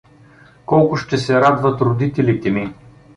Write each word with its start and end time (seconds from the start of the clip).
Колко 0.65 0.95
ще 0.97 1.17
се 1.17 1.41
радват 1.41 1.81
родителите 1.81 2.51
ми! 2.51 2.73